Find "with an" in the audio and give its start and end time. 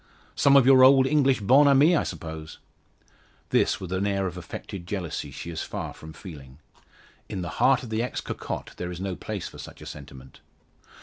3.79-4.07